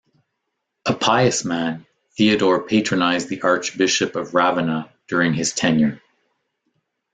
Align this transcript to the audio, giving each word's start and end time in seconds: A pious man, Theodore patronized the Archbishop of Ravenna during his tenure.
A 0.87 0.95
pious 0.95 1.45
man, 1.45 1.85
Theodore 2.17 2.63
patronized 2.63 3.29
the 3.29 3.43
Archbishop 3.43 4.15
of 4.15 4.33
Ravenna 4.33 4.91
during 5.07 5.35
his 5.35 5.53
tenure. 5.53 6.01